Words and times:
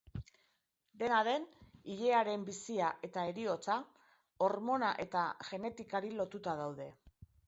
Dena 1.01 1.17
den, 1.25 1.43
ilearen 1.95 2.45
bizia 2.47 2.87
eta 3.07 3.25
heriotza, 3.31 3.75
hormona 4.47 4.89
eta 5.05 5.27
genetikari 5.51 6.11
lotuta 6.23 6.57
daude. 6.61 6.89